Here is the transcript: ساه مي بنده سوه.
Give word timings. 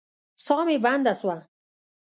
ساه 0.45 0.61
مي 0.67 0.77
بنده 0.85 1.13
سوه. 1.21 1.37